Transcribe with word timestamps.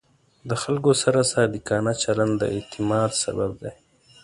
د 0.49 0.51
خلکو 0.63 0.91
سره 1.03 1.29
صادقانه 1.33 1.93
چلند 2.03 2.33
د 2.39 2.43
اعتماد 2.55 3.11
سبب 3.23 3.51
دی. 3.61 3.73